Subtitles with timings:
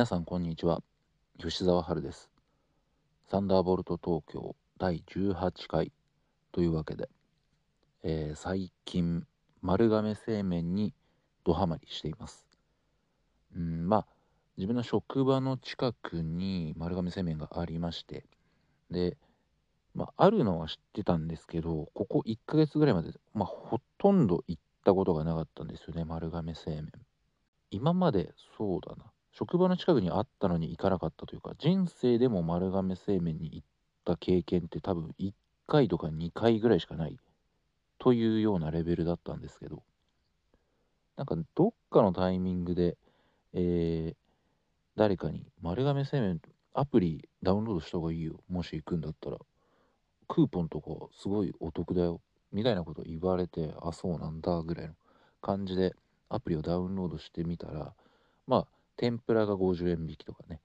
[0.00, 0.82] 皆さんこんにちは。
[1.38, 2.30] 吉沢春です。
[3.30, 5.92] サンダーボルト東京第18回
[6.52, 7.10] というわけで、
[8.02, 9.26] えー、最近
[9.60, 10.94] 丸亀製麺に
[11.44, 12.46] ドハマりしています。
[13.54, 14.06] うんまあ
[14.56, 18.24] 自分の職場の近くに丸亀製麺がありまして
[18.90, 19.18] で
[19.94, 26.90] まあ、あるのは知ってたんですけどここ1ヶ月ぐらいまで、まあ、ほとんど行ったことがなかったんですよね丸亀製麺。
[27.70, 29.12] 今までそうだな。
[29.32, 33.66] 職場の近くにあったのに行かなかったというか人生でも丸亀製麺に行っ
[34.04, 35.32] た経験って多分1
[35.66, 37.18] 回とか2回ぐらいしかない。
[37.98, 39.82] というようなレベルだったんですけど。
[41.16, 42.96] なんかどっかのタイミングで、
[43.52, 44.16] えー、
[44.96, 46.40] 誰かに丸亀製麺
[46.72, 48.40] アプリダウンロードした方がいいよ。
[48.48, 49.36] もし行くんだったら
[50.28, 52.20] クーポンとかすごいお得だよ。
[52.52, 54.94] みたいなこと言われてあそうなんだぐらいの
[55.42, 55.94] 感じで
[56.30, 57.92] アプリをダウンロードしてみたら
[58.46, 58.66] まあ
[59.00, 60.60] 天ぷらが50円引きとかね。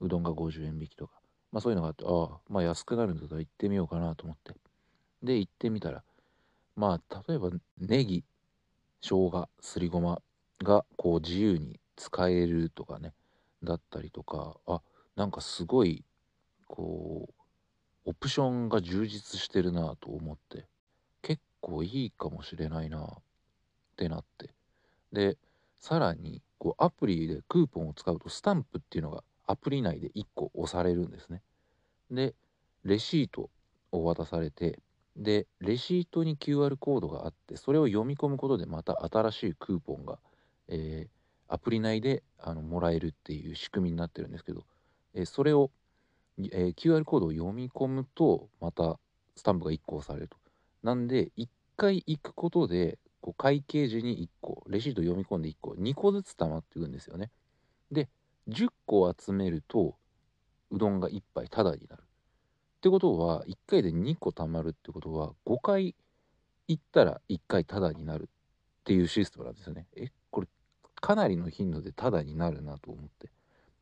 [0.00, 1.12] うどんが50円引きとか。
[1.52, 4.54] まあそういうのがあってああまあ安くなるんだったら行ってみようかなと思って。
[5.22, 6.02] で行ってみたら
[6.76, 8.24] まあ例えばネギ
[9.02, 10.22] 生姜すりごま
[10.62, 13.12] がこう自由に使えるとかね。
[13.62, 14.80] だったりとかあ
[15.14, 16.06] なんかすごい
[16.68, 20.66] こうオプションが充実してるなと思って。
[21.20, 23.10] 結構いいかもしれないなっ
[23.96, 24.54] てなって。
[25.12, 25.36] で
[25.80, 31.42] さらにこうアプリでクーポンを使うとスタンプっていうのがアプリ内で1個押されるんですね。
[32.10, 32.34] で
[32.84, 33.50] レシート
[33.92, 34.80] を渡されて
[35.16, 40.18] でレシートに QR コードがあってそれを読み込むことでまた新しいクーポンが、
[40.68, 44.64] えー、アプリ内であのもらえるっていう仕組みになってるんですけど、
[45.14, 45.70] えー、それを、
[46.38, 48.98] えー、QR コードを読み込むとまた
[49.34, 50.36] スタンプが1個押されると。
[50.82, 57.30] なんで1回行くことでこう会計時に1個レシート読み込んで1個2個ずつ溜まっていくんですよね。
[57.90, 58.08] で
[58.48, 59.96] 10個集めると
[60.70, 62.02] うどんが1杯タダになる。
[62.02, 65.94] ってことは1回で2個貯まるってことは5回
[66.68, 68.28] 行ったら1回タダになる。
[68.88, 69.86] っていうシステムなんですよね。
[69.94, 70.48] えこれ
[70.94, 73.30] かなりの頻度でタダになるなと思って。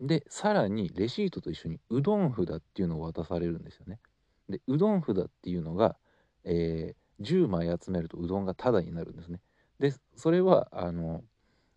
[0.00, 4.00] でさらにレシートと一緒にうどん札っていうのを渡されるんですよね。
[4.48, 5.96] でうどん札っていうのが、
[6.44, 9.40] えー、10枚集めるとうどんがタダになるんですね。
[9.78, 11.22] でそれはあの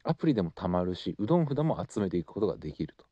[0.03, 3.05] アプリでもたまるしうどん札も集めていくことができると。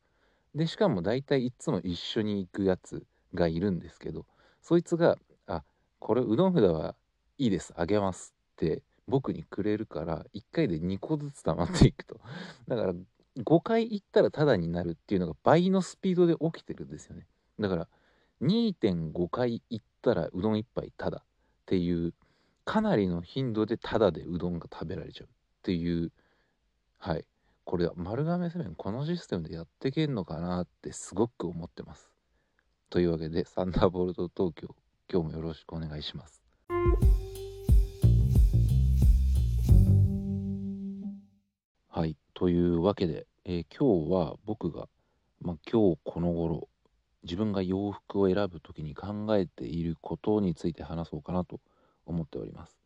[0.54, 3.04] でしかも大体いつも一緒に行くやつ
[3.34, 4.24] がいるんですけど
[4.62, 5.62] そいつが「あ
[5.98, 6.96] これうどん札は
[7.36, 12.20] いいですあげます」って僕にくれるから1回で2個ずつ溜まっていくと。
[12.68, 12.94] だから
[13.38, 17.26] 5回行ったらタダになるっていうのが倍のスピードで起きてるんですよね。
[17.58, 17.88] だから
[18.40, 21.22] 2.5回行ったらうどん1杯タダ。
[21.66, 22.14] っていう
[22.64, 25.30] かなりの頻度でタダでうどんが食べられちゃうっ
[25.62, 26.12] ていう
[26.98, 27.24] はい。
[27.64, 32.12] これは丸亀製麺このシステムでやってけんのかなってすごく思ってます。
[32.88, 34.68] というわけでサンダーボルト東京
[35.12, 36.44] 今日もよろしくお願いします。
[41.88, 42.16] はい。
[42.34, 44.88] というわけで、えー、今日は僕が、
[45.40, 46.68] まあ、今日この頃
[47.26, 51.60] 自分が洋服を選ぶ時に考えていることについて話そうかなと
[52.06, 52.78] 思っております。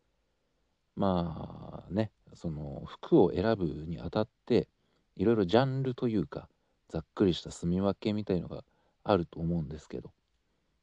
[0.95, 4.67] まあねその服を選ぶにあたって
[5.15, 6.49] いろいろジャンルというか
[6.89, 8.63] ざっくりした住み分けみたいのが
[9.03, 10.11] あると思うんですけど、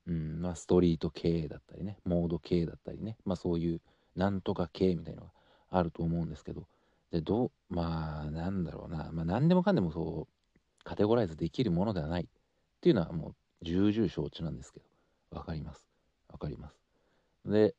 [0.07, 3.81] うんまあ、ストリート系だったりねモード系だったりね、まあ、そういう
[4.17, 5.31] なんとか系みたいのが
[5.71, 6.67] あると思うんですけど
[7.13, 12.27] でどうまあなんだろうな、まあ、何でもかんでもそうカテゴライズできるものではないっ
[12.81, 14.87] ていうのはもう重々承知なんですけど
[15.31, 15.85] 分かります
[16.31, 16.79] 分かります
[17.47, 17.75] で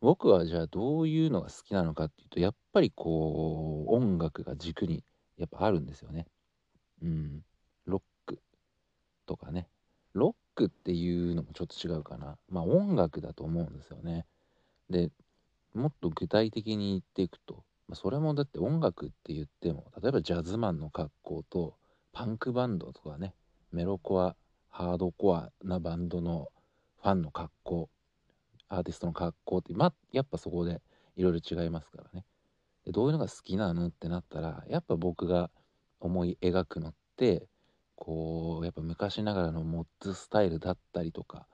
[0.00, 5.02] 僕はじゃあどういうのが好きなのかっていうとやっぱりこう音楽が軸に
[5.38, 6.26] やっぱあるんですよね。
[7.02, 7.42] うん。
[7.86, 8.38] ロック
[9.26, 9.68] とかね。
[10.12, 12.36] ロックっていうのもちょっと違うかな。
[12.48, 14.26] まあ音楽だと思うんですよね。
[14.90, 15.10] で
[15.74, 21.74] もっと具体的に言っていくと、まあ、それもだって音楽って言っても例えばジャズマンの格好と
[22.12, 23.34] パンクバンドとかね
[23.72, 24.36] メロコア
[24.76, 26.48] ハードコアなバンドの
[27.02, 27.88] ファンの格好
[28.68, 30.82] アーティストの格好ってまやっぱそこで
[31.16, 32.26] いろいろ違いますからね。
[32.84, 35.50] でどういうのが好きなのってなったらやっぱ僕が
[35.98, 37.48] 思い描くのって
[37.94, 41.46] こうやっぱ昔ながらのモッツスタイルだったりとか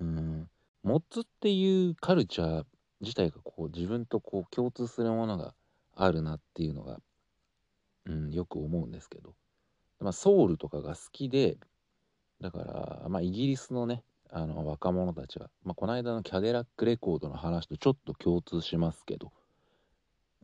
[0.00, 0.48] うん
[0.82, 2.64] モッツっていうカルチャー
[3.02, 5.52] 自体がこう自分とこう共通するものが
[5.94, 7.00] あるなっていうのが、
[8.06, 9.34] うん、よく思うんですけど、
[10.00, 11.58] まあ、ソウルとかが好きで
[12.40, 12.58] だか
[13.02, 19.32] ら、まあ、イギリスのねあの若者たちが、まあ、この間のキャデラックレコードの話とちょっと共通しますけど、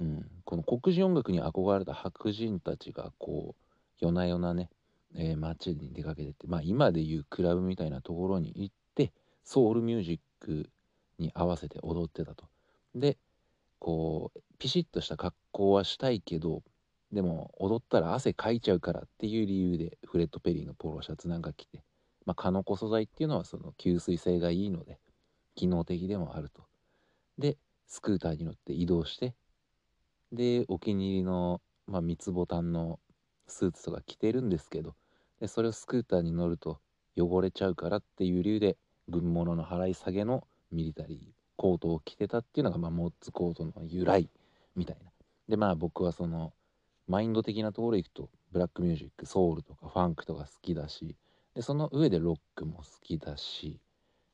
[0.01, 3.65] うん、この黒人音楽に憧れた白人たちがこう
[4.01, 4.71] 夜な夜なね
[5.15, 9.13] えー、街に出かけててまあ今でいうクラブみたいなところに行って
[9.45, 10.71] ソウルミュージック
[11.19, 12.47] に合わせて踊ってたと。
[12.95, 13.19] で
[13.79, 16.63] こうピシッとした格好はしたいけど
[17.13, 21.83] でも踊ったら汗かいちゃうからっていう理由でフレッド・ペリーのポロシャツなんか着て、
[22.25, 24.99] まあ、カノコ素材っていうのはその吸水性がいいので
[25.55, 26.63] 機能的でもあると。
[27.39, 27.57] で
[27.87, 29.35] スクーターに乗って移動して
[30.33, 32.99] でお気に入りの、まあ、三つボタンの
[33.47, 34.95] スーツとか着てるんですけど
[35.41, 36.79] でそれをスクーターに乗ると
[37.19, 41.19] 汚れちゃうからっていう理由で軍物の払い下げのミリタリー
[41.57, 44.29] コートを着てたっていうのが、まあ、モッツコートの由来
[44.75, 45.11] みたいな。
[45.49, 46.53] でまあ僕はその
[47.13, 51.15] マインド的なところ行くとブラックミュージックソウルとかファンクとか好きだし
[51.55, 53.79] でその上でロックも好きだし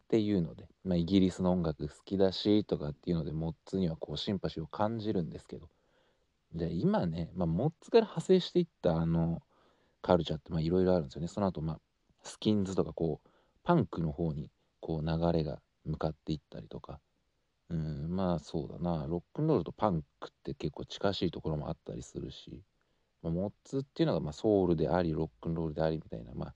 [0.04, 5.68] っていうので、まあ、イギリスの音楽好きだしとかっていうのでモッツにはこうシンパシーを感じるんですけど
[6.54, 9.42] じゃあ今ね、まあ、モッツから派生していったあの
[10.00, 11.26] カルチャーっていろいろあるんですよね。
[11.26, 11.80] その後まあ
[12.22, 13.28] スキンズとかこう
[13.64, 17.00] パンクの方にこう流れが向かっていったりとか
[17.70, 22.62] うんまあそうだなロックンロールとパンクって結構近しいところもあったりするし、
[23.22, 26.54] まあ、モッツっていうのがまあソウルでありロックンロールでありみたいなまあ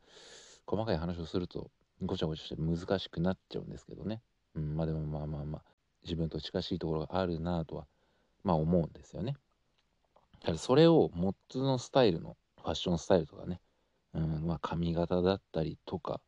[0.66, 1.70] 細かい話をすると
[2.02, 4.22] ごちゃごちゃして難しくなっちゃうんですけどね、
[4.54, 5.62] うん、まあでもまあまあまあ
[6.02, 7.86] 自分と近しいところがあるなとは
[8.42, 9.36] まあ思うんですよね。
[10.40, 13.60] ただそれをモッツのスタイルのファッションスタイルとかね、
[14.14, 16.20] うんまあ、髪型だったりとか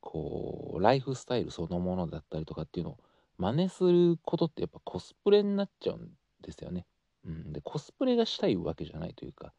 [0.00, 2.98] こうライフスタイルそのものだったりとかっていうのを
[3.42, 6.10] 真似することってやっぱコスプレになっちゃうん
[6.42, 6.86] ですよね。
[7.26, 9.52] うん、でコスプレがしたいわけじゃないというか、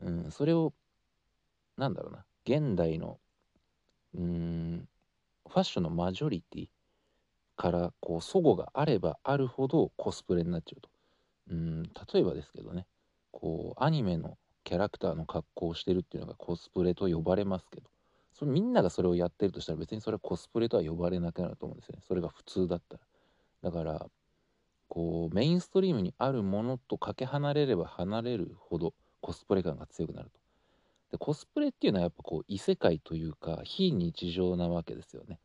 [0.00, 0.72] うん、それを
[1.76, 2.24] なんだろうな。
[2.44, 3.18] 現代の
[4.14, 4.88] うん
[5.48, 6.68] ファッションのマジョリティ
[7.56, 10.88] からこう齟齬があればあるほどコスプレになっちゃうと。
[11.50, 11.82] うん。
[11.82, 12.86] 例えばですけどね。
[13.32, 17.90] こうアニメのキャラクターの格好をしてるっていうのがコスプレと呼ばれますけど。
[18.32, 22.02] そみんながそれをやってるとしたら別にそれはコスプレとは呼ばれなくなると思うんですよね。
[22.06, 23.02] それが普通だったら。
[23.62, 24.06] だから
[24.88, 30.40] こうメインストリームにあるものとかけ離れれば離れるほどコスプレ感が強くなると。
[31.12, 35.38] でコスプレっていうのはやっぱこう異世界というか非日常なわけですよね。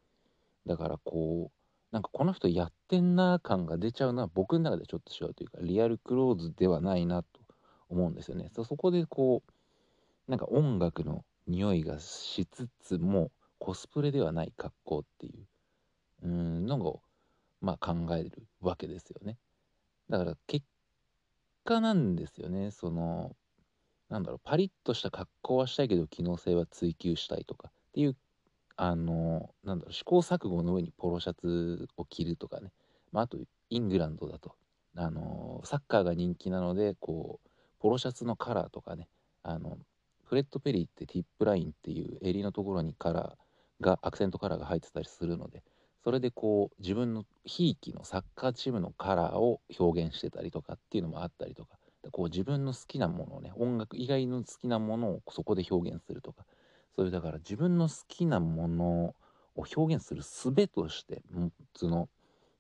[0.66, 1.58] だからこう
[1.92, 7.40] なんかこの人やってんな感が出ちゃうのは僕の中でちょっと違うというかリアルクローズではないなと
[7.90, 8.50] 思うんですよね。
[8.54, 17.02] そこでこうなんか音楽の匂いがしつつもコスプレではない格好っていうのを
[17.62, 19.38] まあ考えるわけですよね。
[20.10, 20.66] だから結
[21.64, 22.72] 果なんですよね。
[22.72, 23.36] その
[24.10, 28.16] なんだろうパリッとした格好はしたいけど機能性は追求したいとかっていう
[28.76, 32.72] あのなんだろう試行錯誤の上にポロシャツを着るとかね、
[33.12, 33.38] まあ、あと
[33.70, 34.56] イングランドだと
[34.96, 39.08] あのサッカーが人気なのでこうポロシャツのカラーとかね。
[39.44, 39.78] あの
[40.28, 45.64] フレッド・ペリーってティップラインっていう襟のところにカラーがアクセントカラーが入ってたりするので
[46.04, 51.78] それでこう自分のひいきのサッカーチームのカラーを表現してたりとかっていうのもあったりとか
[52.12, 56.46] こう自分の好きなものをね音楽以外の好きなものをそこで表現するとか
[56.96, 59.16] そういうだから自分の好きなもの
[59.56, 61.22] を表現する術として
[61.76, 62.10] その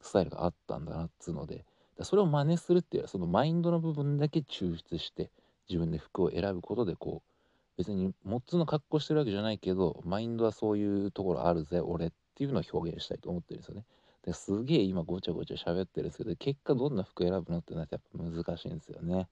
[0.02, 1.66] スタイルがあったんだなっつうので
[2.02, 5.32] それを真似するっていうそのマインドの部分だけ抽出して
[5.70, 7.37] 自分で服を選ぶことでこう
[7.78, 13.86] 別にモッツの格好してるわけじゃないけどマインドはそういうところあるぜ俺っていうのを表現したいと思ってるんですよね。
[14.26, 19.28] ですげえ今ごちゃごちゃ喋ってるんですけど結果どんな服選ぶのってなってやっぱ難しいんですよね。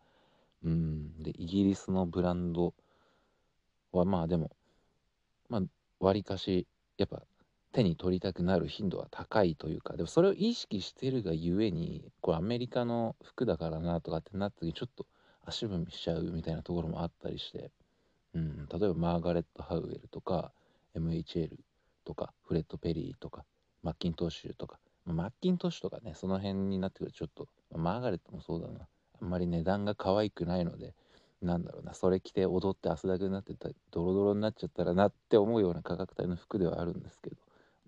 [0.64, 1.24] うん。
[1.24, 2.74] でイギリスのブランド
[3.92, 4.52] はまあでも
[5.50, 5.62] まあ
[6.00, 7.24] 割かしやっぱ
[7.72, 15.06] 手に取りたくなる頻度は高いというかでもそれを意識してるがゆえにこれアメリカの服だからなとかってなった時ちょっと
[15.46, 17.72] 足踏みしちゃうみたいなところもあったりして
[18.36, 20.52] うん、例えばマーガレット・ハウエルとか
[20.96, 21.50] MHL
[22.04, 23.46] とかフレッド・ペリーとか
[23.82, 28.88] マッキントッシュとか、マッキントッシュとかねその辺になってくるとちょっと、マーガレットもそうだな。
[29.22, 30.94] あんまり値段が可愛くないので
[31.42, 37.36] なんだろうなそれ着て踊って汗だくになってたドロドロになっちゃったらなって思うような価格帯の服ではあるんですけど。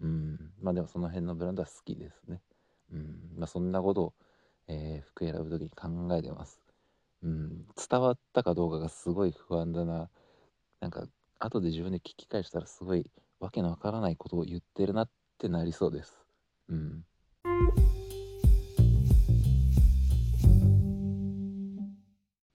[0.01, 0.51] うん。
[0.61, 2.41] まあでもその辺のブランドは好きですね。
[2.93, 3.15] うん。
[3.37, 4.13] まあそんなことを、
[4.67, 6.61] えー、服選ぶ時に考えてます。
[7.23, 7.65] うん。
[7.89, 10.09] 伝わったかどうかがすごい不安だな。
[10.79, 11.07] なんか
[11.39, 16.17] 後で自分で聞き返したらすごいわけのわからないことを言ってるなってなりそうです。
[16.69, 17.03] うん。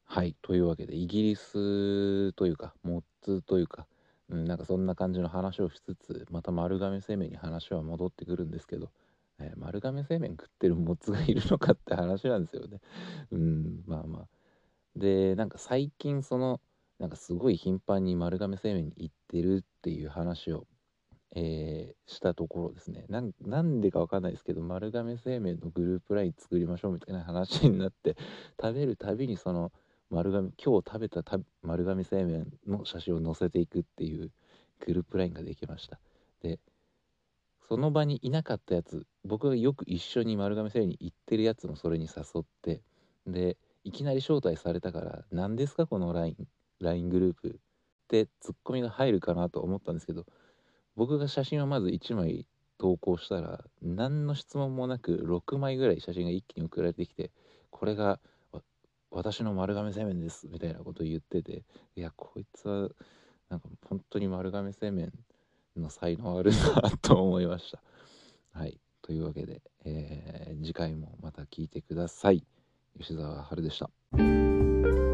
[0.04, 0.36] はい。
[0.42, 3.86] というわけで、イギリスというか、モッツというか、
[4.28, 8.90] うん、なんかそんな感じの話をしつつ、また丸亀製麺に話は戻ってくるんですけど、
[9.40, 12.80] えー、丸亀製麺食ってるモッツがいるのかって話なんですよね。
[13.30, 14.26] うん、まあまあ。
[14.94, 16.60] で、なんか最近その、
[17.02, 20.68] なんかすごい頻繁に丸亀製麺に行ってるっていう話を、
[21.34, 23.06] えー、したところですね。
[23.08, 28.16] なんでかわかんないですけど丸亀製麺のグループ LINE 作りましょうみたいな話になって
[28.60, 29.72] 食べるたびにその
[30.10, 31.24] 丸亀今日食べた
[31.62, 34.30] 丸亀製麺の写真を載せていくっていう
[34.86, 35.98] グループ LINE ができました。
[36.40, 36.60] で
[37.68, 42.80] その場にいなかったやつ僕がよく一緒に丸亀製麺に行ってるやつもそれに誘って
[43.26, 46.36] でいきなり招待されたから何ですかこの LINE
[46.82, 47.52] LINE グループっ
[48.08, 50.26] てツッコミが入るかなと思ったんですけど
[50.96, 52.46] 僕が写真をまず1枚
[52.78, 57.30] 投稿したら何の質問もなく6枚ぐらい写真が一気に送られてきて
[57.70, 58.18] これが
[59.10, 61.62] 私の丸亀製麺ですみたいなことを言ってて
[61.96, 62.88] いやこいつは
[63.48, 65.12] なんか本当に丸亀製麺
[65.76, 67.80] の才能あるなと思いました。
[68.58, 72.44] はいというわけで、えー、次回もまた聞いてください。
[72.98, 75.11] 吉澤春でした。